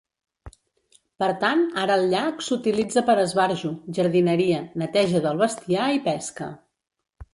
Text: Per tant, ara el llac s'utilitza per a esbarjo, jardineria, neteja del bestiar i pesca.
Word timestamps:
Per 1.23 1.27
tant, 1.43 1.61
ara 1.81 1.97
el 2.01 2.05
llac 2.13 2.41
s'utilitza 2.45 3.03
per 3.11 3.17
a 3.17 3.27
esbarjo, 3.27 3.71
jardineria, 3.99 4.63
neteja 4.85 5.23
del 5.27 5.43
bestiar 5.45 5.91
i 5.99 6.03
pesca. 6.09 6.49